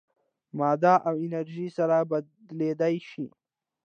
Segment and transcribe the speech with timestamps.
[0.59, 3.25] ماده او انرژي سره بدلېدلی شي.